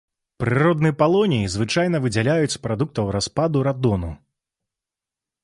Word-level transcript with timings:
Прыродны 0.43 0.91
палоній 1.01 1.45
звычайна 1.55 1.97
выдзяляюць 2.07 2.55
з 2.55 2.61
прадуктаў 2.65 3.05
распаду 3.17 3.57
радону. 3.69 4.11